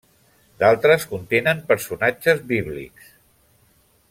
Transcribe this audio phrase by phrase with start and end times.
[0.63, 3.13] D'altres contenen personatges bíblics.